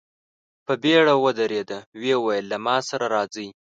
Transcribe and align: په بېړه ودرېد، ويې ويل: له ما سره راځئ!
په 0.65 0.73
بېړه 0.83 1.13
ودرېد، 1.23 1.69
ويې 1.99 2.17
ويل: 2.25 2.45
له 2.51 2.57
ما 2.65 2.77
سره 2.89 3.05
راځئ! 3.15 3.47